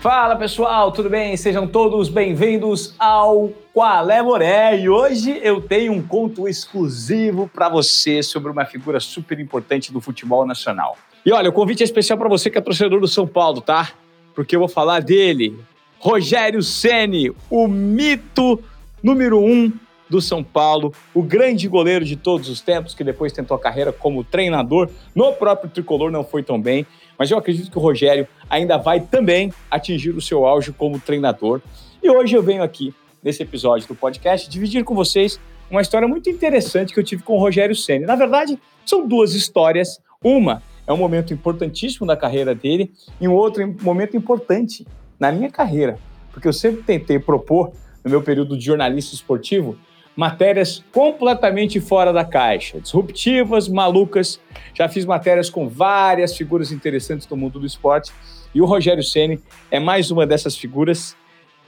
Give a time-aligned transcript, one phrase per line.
[0.00, 1.36] Fala pessoal, tudo bem?
[1.36, 7.68] Sejam todos bem-vindos ao Qual é Moré e hoje eu tenho um conto exclusivo para
[7.68, 10.96] você sobre uma figura super importante do futebol nacional.
[11.26, 13.90] E olha, o convite é especial para você que é torcedor do São Paulo, tá?
[14.36, 15.58] Porque eu vou falar dele,
[15.98, 18.62] Rogério Ceni, o mito
[19.02, 19.72] número um
[20.08, 23.92] do São Paulo, o grande goleiro de todos os tempos, que depois tentou a carreira
[23.92, 26.86] como treinador no próprio tricolor, não foi tão bem
[27.18, 31.60] mas eu acredito que o Rogério ainda vai também atingir o seu auge como treinador.
[32.00, 36.30] E hoje eu venho aqui, nesse episódio do podcast, dividir com vocês uma história muito
[36.30, 38.06] interessante que eu tive com o Rogério Senna.
[38.06, 38.56] Na verdade,
[38.86, 40.00] são duas histórias.
[40.22, 44.86] Uma é um momento importantíssimo da carreira dele e um outro momento importante
[45.18, 45.98] na minha carreira,
[46.32, 47.72] porque eu sempre tentei propor,
[48.04, 49.76] no meu período de jornalista esportivo,
[50.18, 54.40] matérias completamente fora da caixa, disruptivas, malucas.
[54.74, 58.12] Já fiz matérias com várias figuras interessantes do mundo do esporte
[58.52, 61.16] e o Rogério Ceni é mais uma dessas figuras.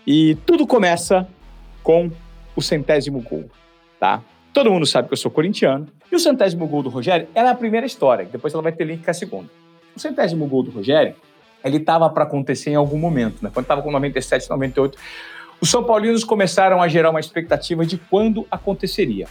[0.05, 1.28] E tudo começa
[1.81, 2.11] com
[2.56, 3.48] o centésimo gol,
[4.01, 4.21] tá?
[4.53, 5.87] Todo mundo sabe que eu sou corintiano.
[6.11, 9.05] E o centésimo gol do Rogério era a primeira história, depois ela vai ter link
[9.05, 9.48] com a segunda.
[9.95, 11.15] O centésimo gol do Rogério,
[11.65, 13.51] ele estava para acontecer em algum momento, né?
[13.55, 14.98] Quando estava com 97, 98,
[15.61, 19.27] os São Paulinos começaram a gerar uma expectativa de quando aconteceria.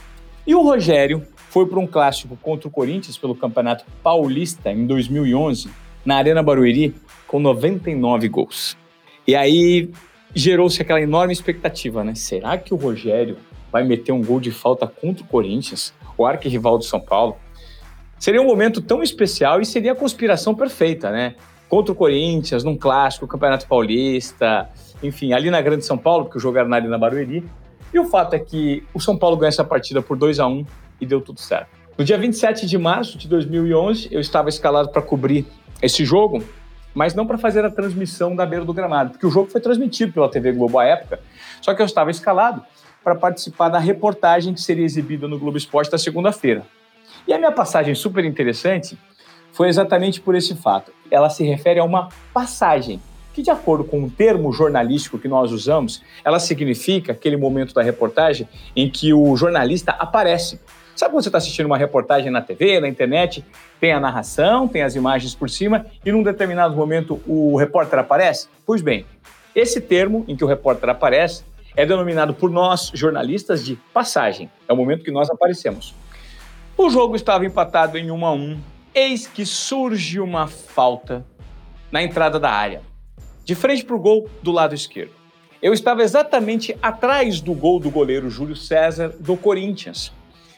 [0.46, 5.70] E o Rogério foi para um clássico contra o Corinthians pelo Campeonato Paulista em 2011,
[6.06, 6.94] na Arena Barueri,
[7.28, 8.78] com 99 gols.
[9.28, 9.92] E aí
[10.34, 12.14] gerou-se aquela enorme expectativa, né?
[12.16, 13.38] Será que o Rogério
[13.72, 17.38] vai meter um gol de falta contra o Corinthians, o arquirrival do São Paulo?
[18.20, 21.36] Seria um momento tão especial e seria a conspiração perfeita, né?
[21.70, 24.68] Contra o Corinthians, num clássico, Campeonato Paulista,
[25.04, 27.48] enfim, ali na Grande São Paulo, porque era na Arena Barueri.
[27.94, 30.66] E o fato é que o São Paulo ganhou essa partida por 2 a 1
[31.00, 31.70] e deu tudo certo.
[31.98, 35.46] No dia 27 de março de 2011, eu estava escalado para cobrir
[35.82, 36.44] esse jogo,
[36.94, 40.14] mas não para fazer a transmissão da beira do gramado, porque o jogo foi transmitido
[40.14, 41.20] pela TV Globo à época,
[41.62, 42.64] só que eu estava escalado
[43.04, 46.66] para participar da reportagem que seria exibida no Globo Esporte da segunda-feira.
[47.28, 48.98] E a minha passagem super interessante
[49.52, 50.92] foi exatamente por esse fato.
[51.12, 53.02] Ela se refere a uma passagem
[53.34, 57.82] que, de acordo com o termo jornalístico que nós usamos, ela significa aquele momento da
[57.82, 60.60] reportagem em que o jornalista aparece.
[60.96, 63.46] Sabe quando você está assistindo uma reportagem na TV, na internet,
[63.80, 68.50] tem a narração, tem as imagens por cima e num determinado momento o repórter aparece?
[68.66, 69.06] Pois bem,
[69.56, 71.44] esse termo em que o repórter aparece
[71.76, 74.50] é denominado por nós, jornalistas, de passagem.
[74.68, 75.96] É o momento que nós aparecemos.
[76.78, 78.60] O jogo estava empatado em 1 a 1.
[78.94, 81.24] Eis que surge uma falta
[81.92, 82.82] na entrada da área
[83.46, 85.12] de frente para o gol do lado esquerdo.
[85.62, 90.12] Eu estava exatamente atrás do gol do goleiro Júlio César do Corinthians.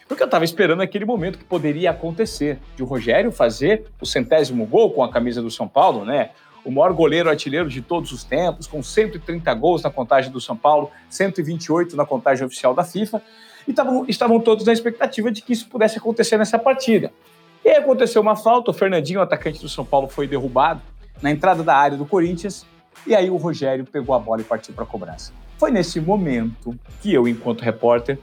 [0.07, 4.65] Porque eu estava esperando aquele momento que poderia acontecer, de o Rogério fazer o centésimo
[4.65, 6.31] gol com a camisa do São Paulo, né?
[6.63, 10.55] O maior goleiro artilheiro de todos os tempos, com 130 gols na contagem do São
[10.55, 13.21] Paulo, 128 na contagem oficial da FIFA,
[13.67, 17.11] e tavam, estavam todos na expectativa de que isso pudesse acontecer nessa partida.
[17.63, 20.81] E aí aconteceu uma falta, o Fernandinho, o atacante do São Paulo, foi derrubado
[21.21, 22.65] na entrada da área do Corinthians,
[23.05, 25.31] e aí o Rogério pegou a bola e partiu para a cobrança.
[25.59, 28.17] Foi nesse momento que eu, enquanto repórter,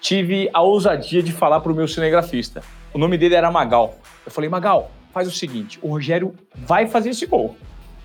[0.00, 2.62] tive a ousadia de falar para o meu cinegrafista.
[2.94, 3.96] O nome dele era Magal.
[4.24, 7.56] Eu falei, Magal, faz o seguinte: o Rogério vai fazer esse gol.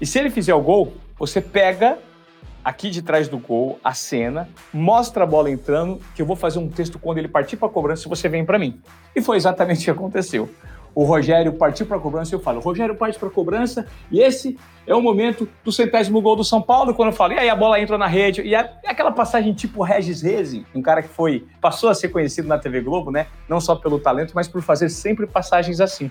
[0.01, 1.97] E se ele fizer o gol, você pega
[2.65, 6.59] aqui de trás do gol a cena, mostra a bola entrando, que eu vou fazer
[6.59, 8.81] um texto quando ele partir para a cobrança você vem para mim.
[9.15, 10.49] E foi exatamente o que aconteceu
[10.95, 14.21] o Rogério partiu para a cobrança e eu falo, Rogério parte para a cobrança e
[14.21, 17.49] esse é o momento do centésimo gol do São Paulo, quando eu falo, e aí
[17.49, 21.09] a bola entra na rede, e é aquela passagem tipo Regis Reze, um cara que
[21.09, 24.61] foi, passou a ser conhecido na TV Globo, né, não só pelo talento, mas por
[24.61, 26.09] fazer sempre passagens assim.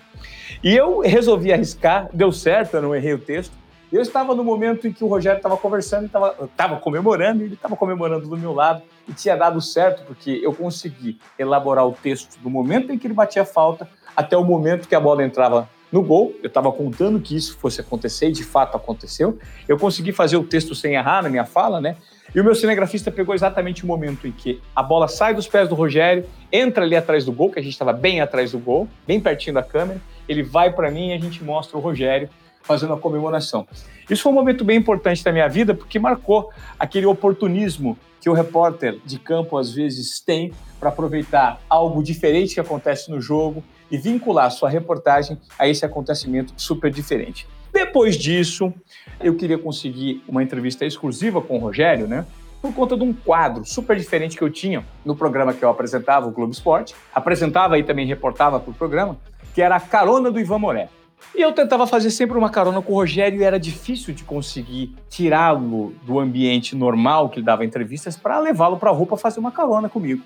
[0.62, 3.54] E eu resolvi arriscar, deu certo, eu não errei o texto,
[3.96, 7.76] eu estava no momento em que o Rogério estava conversando, estava comemorando, e ele estava
[7.76, 12.50] comemorando do meu lado, e tinha dado certo, porque eu consegui elaborar o texto do
[12.50, 16.02] momento em que ele batia a falta até o momento que a bola entrava no
[16.02, 16.34] gol.
[16.42, 19.38] Eu estava contando que isso fosse acontecer e de fato aconteceu.
[19.68, 21.96] Eu consegui fazer o texto sem errar na minha fala, né?
[22.34, 25.68] E o meu cinegrafista pegou exatamente o momento em que a bola sai dos pés
[25.68, 28.88] do Rogério, entra ali atrás do gol, que a gente estava bem atrás do gol,
[29.06, 30.00] bem pertinho da câmera.
[30.28, 32.28] Ele vai para mim e a gente mostra o Rogério
[32.64, 33.66] fazendo a comemoração.
[34.10, 38.32] Isso foi um momento bem importante da minha vida porque marcou aquele oportunismo que o
[38.32, 43.98] repórter de campo às vezes tem para aproveitar algo diferente que acontece no jogo e
[43.98, 47.46] vincular sua reportagem a esse acontecimento super diferente.
[47.72, 48.72] Depois disso,
[49.20, 52.24] eu queria conseguir uma entrevista exclusiva com o Rogério, né?
[52.62, 56.26] Por conta de um quadro super diferente que eu tinha no programa que eu apresentava,
[56.26, 56.94] o Globo Esporte.
[57.14, 59.18] Apresentava e também reportava para o programa,
[59.54, 60.88] que era a carona do Ivan Moré.
[61.34, 64.94] E eu tentava fazer sempre uma carona com o Rogério e era difícil de conseguir
[65.08, 69.40] tirá-lo do ambiente normal que ele dava entrevistas para levá-lo para a rua para fazer
[69.40, 70.22] uma carona comigo.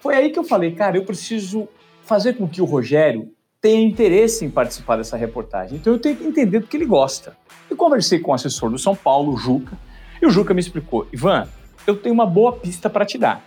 [0.00, 1.68] Foi aí que eu falei, cara, eu preciso
[2.02, 3.30] fazer com que o Rogério
[3.60, 5.76] tenha interesse em participar dessa reportagem.
[5.76, 7.36] Então eu tenho que entender do que ele gosta.
[7.68, 9.76] Eu conversei com o assessor do São Paulo, Juca,
[10.22, 11.48] e o Juca me explicou: Ivan,
[11.86, 13.44] eu tenho uma boa pista para te dar.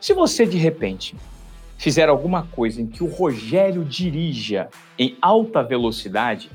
[0.00, 1.16] Se você de repente
[1.78, 6.50] fizer alguma coisa em que o Rogério dirija em alta velocidade,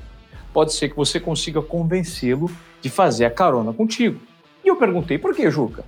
[0.52, 2.48] pode ser que você consiga convencê-lo
[2.80, 4.20] de fazer a carona contigo.
[4.62, 5.84] E eu perguntei, por que, Juca?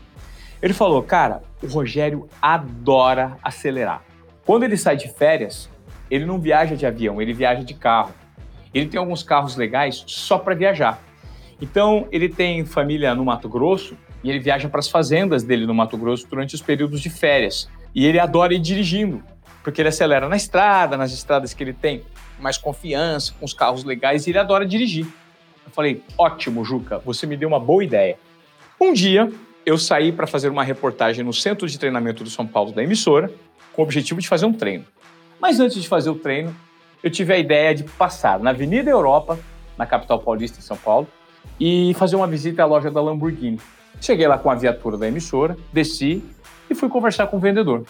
[0.61, 4.03] Ele falou, cara, o Rogério adora acelerar.
[4.45, 5.71] Quando ele sai de férias,
[6.11, 8.15] ele não viaja de avião, ele viaja de carro.
[8.73, 11.03] Ele tem alguns carros legais só para viajar.
[11.61, 15.75] Então, ele tem família no Mato Grosso e ele viaja para as fazendas dele no
[15.75, 17.69] Mato Grosso durante os períodos de férias.
[17.95, 19.23] E ele adora ir dirigindo,
[19.63, 22.05] porque ele acelera na estrada, nas estradas que ele tem
[22.39, 25.07] mais confiança, com os carros legais, e ele adora dirigir.
[25.65, 28.19] Eu falei: ótimo, Juca, você me deu uma boa ideia.
[28.81, 29.33] Um dia,
[29.65, 33.31] eu saí para fazer uma reportagem no centro de treinamento do São Paulo da emissora,
[33.73, 34.85] com o objetivo de fazer um treino.
[35.41, 36.55] Mas antes de fazer o treino,
[37.03, 39.39] eu tive a ideia de passar na Avenida Europa,
[39.77, 41.07] na capital paulista de São Paulo,
[41.59, 43.61] e fazer uma visita à loja da Lamborghini.
[44.01, 46.23] Cheguei lá com a viatura da emissora, desci
[46.77, 47.85] fui conversar com o vendedor.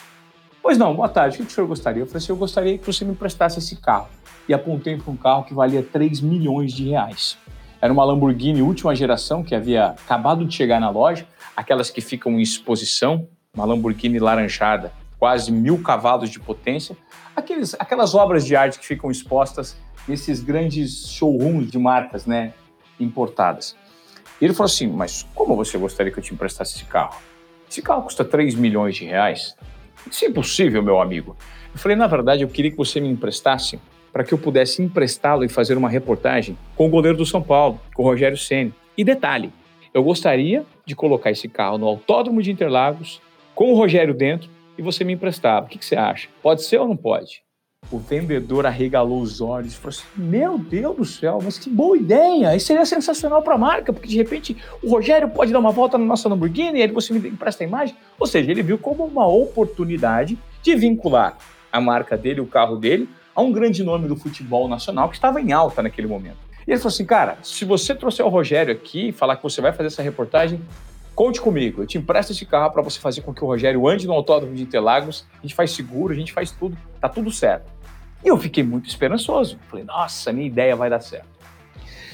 [0.63, 2.03] Pois não, boa tarde, o que o senhor gostaria?
[2.03, 4.09] Eu falei assim, eu gostaria que você me emprestasse esse carro.
[4.49, 7.37] E apontei para um carro que valia 3 milhões de reais.
[7.81, 12.33] Era uma Lamborghini última geração que havia acabado de chegar na loja, aquelas que ficam
[12.33, 16.97] em exposição, uma Lamborghini laranjada, quase mil cavalos de potência,
[17.35, 19.77] aqueles, aquelas obras de arte que ficam expostas
[20.09, 22.53] nesses grandes showrooms de marcas né,
[22.99, 23.77] importadas.
[24.41, 27.17] E ele falou assim: Mas como você gostaria que eu te emprestasse esse carro?
[27.69, 29.57] Esse carro custa 3 milhões de reais.
[30.11, 31.37] Isso é impossível, meu amigo.
[31.73, 33.79] Eu falei: Na verdade, eu queria que você me emprestasse
[34.13, 37.81] para que eu pudesse emprestá-lo e fazer uma reportagem com o goleiro do São Paulo,
[37.95, 38.73] com o Rogério Ceni.
[38.97, 39.53] E detalhe:
[39.93, 43.21] eu gostaria de colocar esse carro no Autódromo de Interlagos,
[43.55, 45.67] com o Rogério dentro, e você me emprestava.
[45.67, 46.29] O que, que você acha?
[46.43, 47.43] Pode ser ou não pode?
[47.91, 51.97] O vendedor arregalou os olhos e falou assim: Meu Deus do céu, mas que boa
[51.97, 52.55] ideia!
[52.57, 55.97] Isso seria sensacional para a marca, porque de repente o Rogério pode dar uma volta
[55.97, 57.97] na nossa Lamborghini e aí você me empresta a imagem.
[58.19, 61.37] Ou seja, ele viu como uma oportunidade de vincular
[61.73, 65.41] a marca dele, o carro dele, a um grande nome do futebol nacional que estava
[65.41, 66.39] em alta naquele momento.
[66.67, 69.61] E ele falou assim: Cara, se você trouxer o Rogério aqui e falar que você
[69.61, 70.61] vai fazer essa reportagem,
[71.17, 74.07] Conte comigo, eu te empresto esse carro para você fazer com que o Rogério ande
[74.07, 75.27] no autódromo de Interlagos.
[75.39, 77.73] A gente faz seguro, a gente faz tudo, tá tudo certo.
[78.23, 79.59] E eu fiquei muito esperançoso.
[79.71, 81.27] Falei, nossa, minha ideia vai dar certo.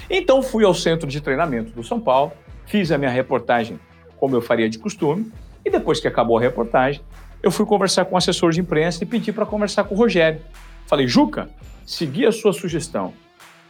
[0.09, 2.31] Então fui ao centro de treinamento do São Paulo,
[2.65, 3.81] fiz a minha reportagem
[4.19, 5.33] como eu faria de costume,
[5.65, 7.03] e depois que acabou a reportagem,
[7.43, 10.41] eu fui conversar com o assessor de imprensa e pedi para conversar com o Rogério.
[10.87, 11.51] Falei, Juca,
[11.85, 13.13] segui a sua sugestão.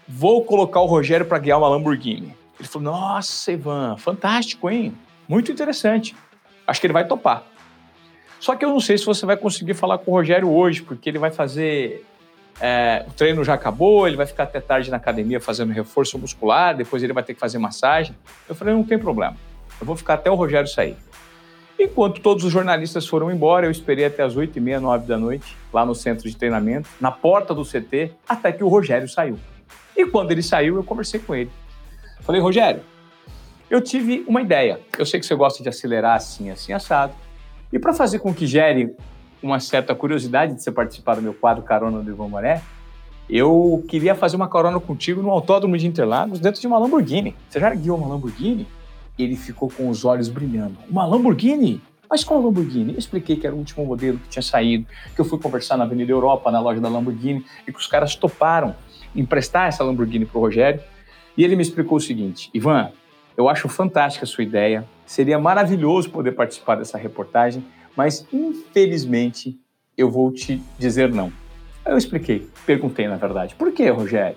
[0.06, 2.36] Vou colocar o Rogério para guiar uma Lamborghini.
[2.60, 4.92] Ele falou, nossa, Ivan, fantástico, hein?
[5.32, 6.14] Muito interessante.
[6.66, 7.42] Acho que ele vai topar.
[8.38, 11.08] Só que eu não sei se você vai conseguir falar com o Rogério hoje, porque
[11.08, 12.04] ele vai fazer.
[12.60, 16.76] É, o treino já acabou, ele vai ficar até tarde na academia fazendo reforço muscular,
[16.76, 18.14] depois ele vai ter que fazer massagem.
[18.46, 19.34] Eu falei: não tem problema,
[19.80, 20.98] eu vou ficar até o Rogério sair.
[21.78, 25.16] Enquanto todos os jornalistas foram embora, eu esperei até as 8 e meia, 9 da
[25.16, 29.38] noite, lá no centro de treinamento, na porta do CT, até que o Rogério saiu.
[29.96, 31.50] E quando ele saiu, eu conversei com ele.
[32.20, 32.82] Falei, Rogério,
[33.72, 34.80] eu tive uma ideia.
[34.98, 37.14] Eu sei que você gosta de acelerar assim, assim, assado.
[37.72, 38.94] E para fazer com que gere
[39.42, 42.60] uma certa curiosidade de você participar do meu quadro Carona do Ivan Moré,
[43.30, 47.34] eu queria fazer uma carona contigo no Autódromo de Interlagos dentro de uma Lamborghini.
[47.48, 48.66] Você já guiou uma Lamborghini?
[49.18, 50.76] Ele ficou com os olhos brilhando.
[50.86, 51.80] Uma Lamborghini?
[52.10, 52.92] Mas qual Lamborghini?
[52.92, 55.84] Eu expliquei que era o último modelo que tinha saído, que eu fui conversar na
[55.84, 58.76] Avenida Europa, na loja da Lamborghini, e que os caras toparam
[59.16, 60.82] emprestar essa Lamborghini para o Rogério.
[61.38, 62.92] E ele me explicou o seguinte: Ivan,
[63.36, 64.84] eu acho fantástica a sua ideia.
[65.06, 67.64] Seria maravilhoso poder participar dessa reportagem,
[67.96, 69.58] mas infelizmente
[69.96, 71.32] eu vou te dizer não.
[71.84, 74.36] Eu expliquei, perguntei na verdade, por que, Rogério?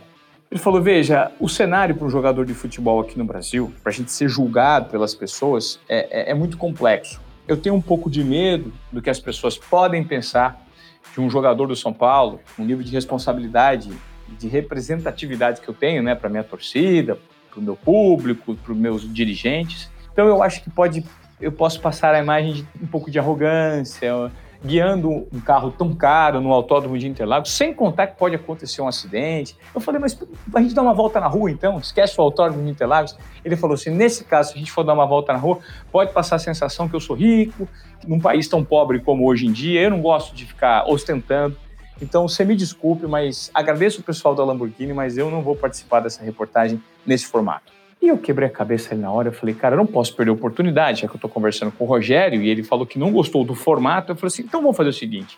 [0.50, 3.94] Ele falou: veja, o cenário para um jogador de futebol aqui no Brasil, para a
[3.94, 7.22] gente ser julgado pelas pessoas, é, é, é muito complexo.
[7.48, 10.66] Eu tenho um pouco de medo do que as pessoas podem pensar
[11.14, 13.92] de um jogador do São Paulo, um nível de responsabilidade,
[14.28, 17.20] de representatividade que eu tenho, né, para minha torcida,
[17.60, 19.90] o meu público, para os meus dirigentes.
[20.12, 21.04] Então eu acho que pode
[21.40, 24.32] eu posso passar a imagem de um pouco de arrogância,
[24.64, 28.88] guiando um carro tão caro no autódromo de Interlagos, sem contar que pode acontecer um
[28.88, 29.56] acidente.
[29.74, 30.18] Eu falei, mas
[30.54, 31.78] a gente dá uma volta na rua então?
[31.78, 33.16] Esquece o autódromo de Interlagos?
[33.44, 35.60] Ele falou assim: nesse caso, se a gente for dar uma volta na rua,
[35.92, 37.68] pode passar a sensação que eu sou rico,
[38.08, 41.56] num país tão pobre como hoje em dia, eu não gosto de ficar ostentando.
[42.02, 46.02] Então, você me desculpe, mas agradeço o pessoal da Lamborghini, mas eu não vou participar
[46.02, 47.72] dessa reportagem nesse formato.
[48.02, 50.32] E eu quebrei a cabeça ali na hora, eu falei, cara, eu não posso perder
[50.32, 53.12] a oportunidade, já que eu estou conversando com o Rogério e ele falou que não
[53.12, 54.12] gostou do formato.
[54.12, 55.38] Eu falei assim, então vamos fazer o seguinte,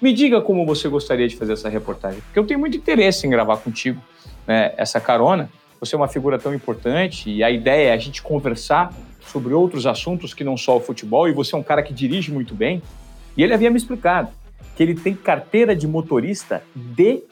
[0.00, 3.30] me diga como você gostaria de fazer essa reportagem, porque eu tenho muito interesse em
[3.30, 4.02] gravar contigo
[4.46, 5.48] né, essa carona.
[5.78, 9.86] Você é uma figura tão importante e a ideia é a gente conversar sobre outros
[9.86, 12.82] assuntos que não só o futebol e você é um cara que dirige muito bem.
[13.36, 14.28] E ele havia me explicado
[14.76, 17.24] que ele tem carteira de motorista D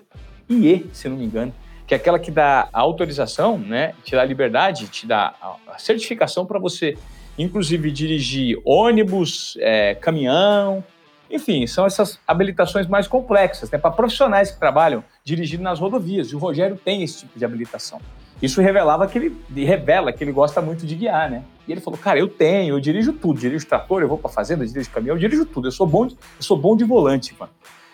[0.48, 1.52] e E, se não me engano
[1.90, 5.34] que é aquela que dá autorização, né, te dá liberdade, te dá
[5.66, 6.96] a certificação para você,
[7.36, 10.84] inclusive, dirigir ônibus, é, caminhão,
[11.28, 16.28] enfim, são essas habilitações mais complexas, né, para profissionais que trabalham dirigindo nas rodovias.
[16.28, 18.00] E o Rogério tem esse tipo de habilitação.
[18.40, 21.44] Isso revelava que ele revela que ele gosta muito de guiar, né?
[21.68, 24.66] E ele falou: "Cara, eu tenho, eu dirijo tudo, dirijo trator, eu vou para fazenda,
[24.66, 25.68] dirijo caminhão, eu dirijo tudo.
[25.68, 27.52] Eu sou bom, de, eu sou bom de volante, mano".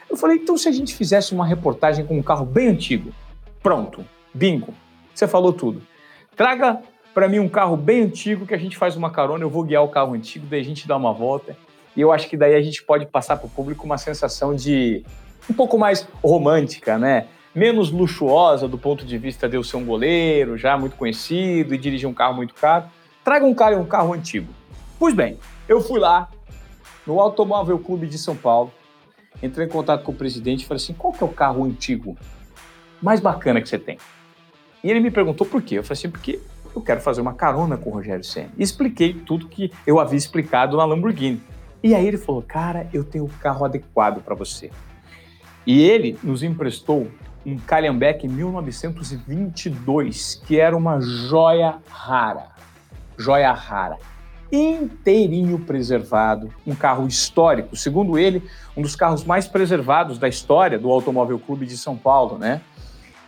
[0.09, 3.13] Eu falei: "Então se a gente fizesse uma reportagem com um carro bem antigo,
[3.67, 4.73] Pronto, bingo.
[5.13, 5.83] Você falou tudo.
[6.37, 6.81] Traga
[7.13, 9.83] para mim um carro bem antigo que a gente faz uma carona, eu vou guiar
[9.83, 11.57] o carro antigo, daí a gente dá uma volta.
[11.97, 15.05] E eu acho que daí a gente pode passar para o público uma sensação de
[15.51, 17.27] um pouco mais romântica, né?
[17.57, 21.79] Menos luxuosa do ponto de vista de eu ser um goleiro, já muito conhecido e
[21.79, 22.85] dirigir um carro muito caro.
[23.25, 24.53] Traga um carro um carro antigo.
[24.99, 26.29] Pois bem, eu fui lá
[27.07, 28.71] no Automóvel Clube de São Paulo,
[29.43, 32.15] entrei em contato com o presidente e falei assim: qual que é o carro antigo
[33.01, 33.97] mais bacana que você tem?
[34.85, 35.79] E ele me perguntou por quê.
[35.79, 36.39] Eu falei assim, porque
[36.75, 38.51] eu quero fazer uma carona com o Rogério Senna.
[38.59, 41.41] E expliquei tudo que eu havia explicado na Lamborghini.
[41.83, 44.71] E aí ele falou, cara, eu tenho o carro adequado para você.
[45.67, 47.09] E ele nos emprestou
[47.47, 52.49] um Calhambeck 1922, que era uma joia rara.
[53.17, 53.97] Joia rara.
[54.51, 58.43] Inteirinho preservado, um carro histórico, segundo ele,
[58.77, 62.61] um dos carros mais preservados da história do Automóvel Clube de São Paulo, né?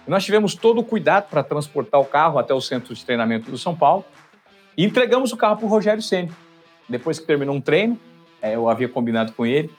[0.05, 3.53] E nós tivemos todo o cuidado para transportar o carro até o centro de treinamento
[3.53, 4.05] do São Paulo
[4.77, 6.31] e entregamos o carro para o Rogério Senna.
[6.89, 7.97] Depois que terminou um treino,
[8.43, 9.71] é, eu havia combinado com ele,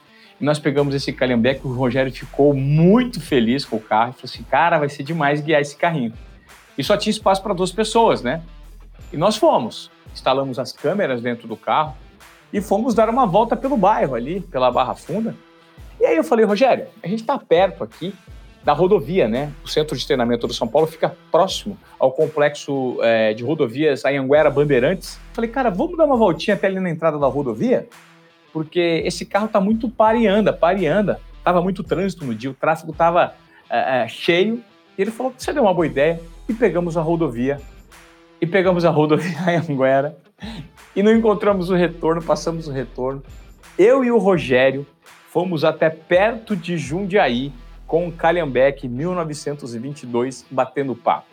[0.46, 4.43] nós pegamos esse Calhambeque, o Rogério ficou muito feliz com o carro e falou assim,
[4.43, 6.13] cara, vai ser demais guiar esse carrinho.
[6.77, 8.41] E só tinha espaço para duas pessoas, né?
[9.12, 11.96] E nós fomos, instalamos as câmeras dentro do carro
[12.53, 15.36] e fomos dar uma volta pelo bairro ali, pela Barra Funda.
[16.00, 18.13] E aí eu falei, Rogério, a gente está perto aqui,
[18.63, 19.51] da rodovia, né?
[19.63, 24.50] O centro de treinamento do São Paulo fica próximo ao complexo é, de rodovias Anhanguera
[24.50, 25.19] Bandeirantes.
[25.34, 27.88] Falei, cara, vamos dar uma voltinha até ali na entrada da rodovia?
[28.51, 31.20] Porque esse carro tá muito pare e anda, pare e anda.
[31.44, 33.34] Tava muito trânsito no dia, o tráfego tava
[33.70, 34.63] é, é, cheio.
[34.98, 36.20] E ele falou, você deu uma boa ideia.
[36.48, 37.60] E pegamos a rodovia.
[38.41, 40.18] E pegamos a rodovia Anhanguera.
[40.96, 43.24] E não encontramos o retorno, passamos o retorno.
[43.77, 44.86] Eu e o Rogério
[45.29, 47.53] fomos até perto de Jundiaí,
[47.86, 51.27] com o Calhambeck 1922 batendo papo.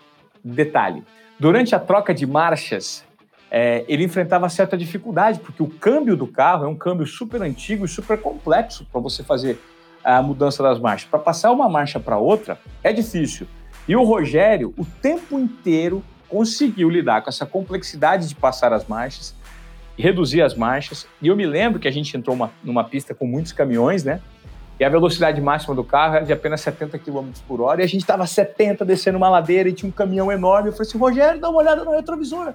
[0.45, 1.03] Detalhe:
[1.39, 3.05] durante a troca de marchas,
[3.51, 7.85] é, ele enfrentava certa dificuldade, porque o câmbio do carro é um câmbio super antigo
[7.85, 9.59] e super complexo para você fazer
[10.05, 11.09] a mudança das marchas.
[11.09, 13.47] Para passar uma marcha para outra é difícil.
[13.89, 19.35] E o Rogério, o tempo inteiro, conseguiu lidar com essa complexidade de passar as marchas,
[19.97, 21.07] reduzir as marchas.
[21.23, 24.21] E eu me lembro que a gente entrou uma, numa pista com muitos caminhões, né?
[24.79, 27.81] E a velocidade máxima do carro era de apenas 70 km por hora.
[27.81, 30.69] E a gente estava 70 descendo uma ladeira e tinha um caminhão enorme.
[30.69, 32.53] Eu falei assim, Rogério, dá uma olhada no retrovisor.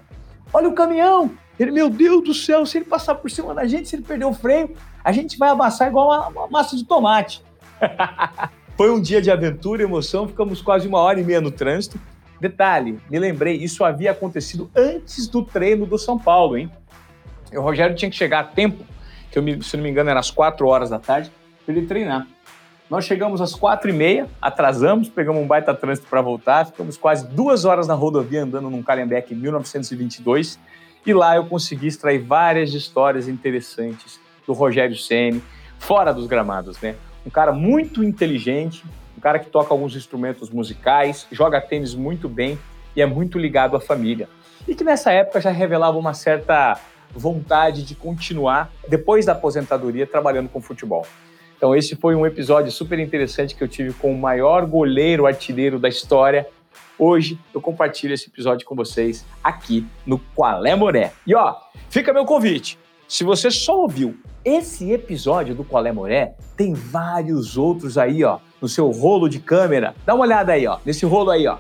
[0.54, 1.32] Olha o caminhão.
[1.60, 4.26] Ele, meu Deus do céu, se ele passar por cima da gente, se ele perder
[4.26, 7.44] o freio, a gente vai amassar igual uma, uma massa de tomate.
[8.76, 10.28] Foi um dia de aventura emoção.
[10.28, 12.00] Ficamos quase uma hora e meia no trânsito.
[12.40, 16.72] Detalhe, me lembrei, isso havia acontecido antes do treino do São Paulo, hein?
[17.52, 18.84] E o Rogério tinha que chegar a tempo,
[19.30, 21.32] que eu, se não me engano era às 4 horas da tarde
[21.64, 22.26] para ele treinar.
[22.92, 27.26] Nós chegamos às quatro e meia, atrasamos, pegamos um baita trânsito para voltar, ficamos quase
[27.26, 30.60] duas horas na rodovia andando num Calhambeck 1922
[31.06, 35.42] e lá eu consegui extrair várias histórias interessantes do Rogério Ceni
[35.80, 36.98] fora dos gramados, né?
[37.26, 38.84] Um cara muito inteligente,
[39.18, 42.60] um cara que toca alguns instrumentos musicais, joga tênis muito bem
[42.94, 44.28] e é muito ligado à família.
[44.68, 46.78] E que nessa época já revelava uma certa
[47.16, 51.08] vontade de continuar, depois da aposentadoria, trabalhando com futebol.
[51.62, 55.78] Então, esse foi um episódio super interessante que eu tive com o maior goleiro artilheiro
[55.78, 56.48] da história.
[56.98, 61.14] Hoje eu compartilho esse episódio com vocês aqui no Qual é Moré.
[61.28, 61.56] E ó,
[61.88, 62.80] fica meu convite.
[63.08, 68.40] Se você só ouviu esse episódio do Qual é Moré, tem vários outros aí, ó,
[68.60, 69.94] no seu rolo de câmera.
[70.04, 71.60] Dá uma olhada aí, ó, nesse rolo aí, ó.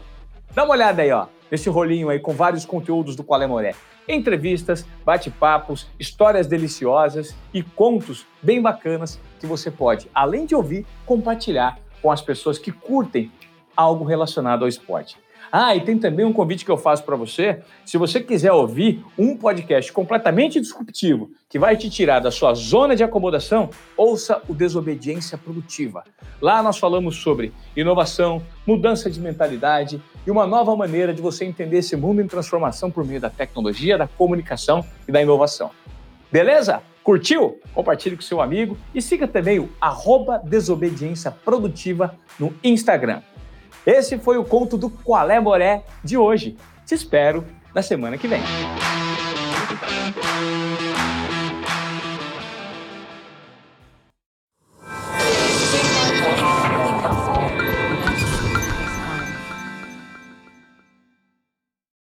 [0.56, 3.76] Dá uma olhada aí, ó, nesse rolinho aí com vários conteúdos do Qual é Moré.
[4.08, 11.78] Entrevistas, bate-papos, histórias deliciosas e contos bem bacanas que você pode, além de ouvir, compartilhar
[12.02, 13.32] com as pessoas que curtem
[13.76, 15.18] algo relacionado ao esporte.
[15.52, 17.62] Ah, e tem também um convite que eu faço para você.
[17.86, 22.96] Se você quiser ouvir um podcast completamente disruptivo, que vai te tirar da sua zona
[22.96, 26.06] de acomodação, ouça o Desobediência Produtiva.
[26.42, 31.80] Lá nós falamos sobre inovação, mudança de mentalidade e uma nova maneira de você entender
[31.80, 35.72] esse mundo em transformação por meio da tecnologia, da comunicação e da inovação.
[36.32, 36.82] Beleza?
[37.04, 37.60] Curtiu?
[37.74, 43.22] Compartilhe com seu amigo e siga também o arroba Desobediência Produtiva no Instagram.
[43.86, 46.56] Esse foi o conto do Qual é Moré de hoje.
[46.86, 48.42] Te espero na semana que vem.